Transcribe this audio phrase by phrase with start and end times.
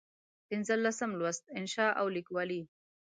[0.49, 2.61] پنځلسم لوست: انشأ او لیکوالي